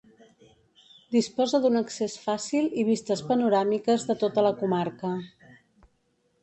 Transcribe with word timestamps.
Disposa 1.15 1.59
d'un 1.65 1.77
accés 1.83 2.15
fàcil 2.23 2.71
i 2.83 2.87
vistes 2.89 3.23
panoràmiques 3.29 4.09
de 4.09 4.19
tota 4.25 4.49
la 4.51 4.55
comarca. 4.65 5.15